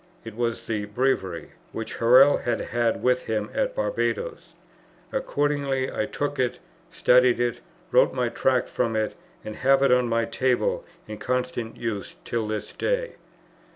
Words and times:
It 0.23 0.35
was 0.35 0.65
the 0.65 0.85
Breviary 0.85 1.51
which 1.73 1.97
Hurrell 1.97 2.37
had 2.37 2.59
had 2.59 3.03
with 3.03 3.25
him 3.25 3.51
at 3.53 3.75
Barbadoes. 3.75 4.53
Accordingly 5.11 5.91
I 5.93 6.07
took 6.07 6.39
it, 6.39 6.57
studied 6.89 7.39
it, 7.39 7.59
wrote 7.91 8.11
my 8.11 8.29
Tract 8.29 8.67
from 8.67 8.95
it, 8.95 9.13
and 9.45 9.57
have 9.57 9.83
it 9.83 9.91
on 9.91 10.07
my 10.09 10.25
table 10.25 10.83
in 11.07 11.19
constant 11.19 11.77
use 11.77 12.15
till 12.25 12.47
this 12.47 12.73
day. 12.73 13.17